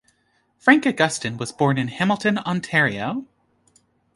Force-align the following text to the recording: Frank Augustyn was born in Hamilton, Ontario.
Frank 0.57 0.85
Augustyn 0.87 1.37
was 1.37 1.51
born 1.51 1.77
in 1.77 1.87
Hamilton, 1.89 2.39
Ontario. 2.39 3.23